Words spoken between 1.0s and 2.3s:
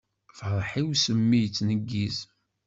s mmi yettneggiz.